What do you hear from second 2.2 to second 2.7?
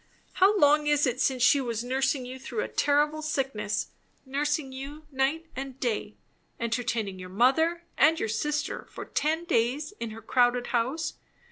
you through a